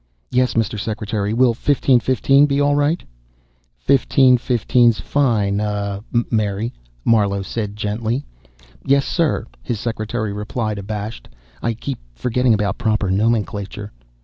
[0.31, 0.79] "Yes, Mr.
[0.79, 1.31] Secretary.
[1.31, 3.03] Will fifteen fifteen be all right?"
[3.77, 6.01] "Fifteen fifteen's fine, uh...
[6.31, 6.73] Mary,"
[7.05, 8.25] Marlowe said gently.
[8.83, 11.29] "Yes, sir," his secretary replied, abashed.
[11.61, 13.91] "I keep forgetting about proper nomenclature."